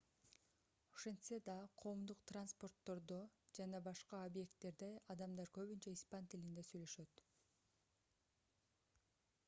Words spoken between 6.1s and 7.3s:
тилинде сүйлөшөт